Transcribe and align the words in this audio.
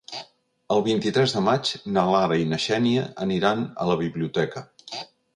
El 0.75 0.79
vint-i-tres 0.85 1.33
de 1.35 1.41
maig 1.47 1.73
na 1.97 2.05
Lara 2.15 2.37
i 2.43 2.47
na 2.53 2.59
Xènia 2.63 3.03
aniran 3.25 3.61
a 3.85 3.87
la 3.91 3.99
biblioteca. 4.01 4.65